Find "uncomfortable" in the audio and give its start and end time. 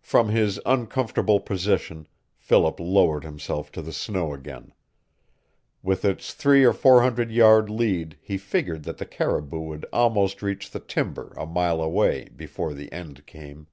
0.64-1.40